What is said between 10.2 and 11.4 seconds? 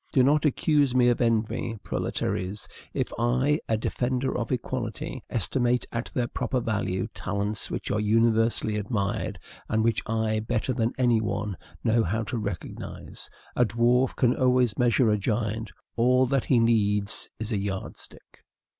better than any